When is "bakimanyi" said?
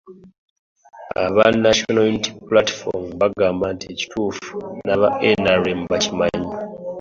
5.91-6.45